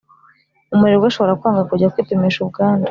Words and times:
Umurerwa 0.73 1.05
ashobora 1.09 1.37
kwanga 1.39 1.67
kujya 1.69 1.91
kwipimisha 1.93 2.37
ubwandu 2.41 2.79